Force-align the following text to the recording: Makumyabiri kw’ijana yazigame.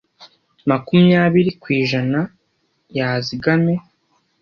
Makumyabiri 0.69 1.51
kw’ijana 1.61 2.19
yazigame. 2.97 3.73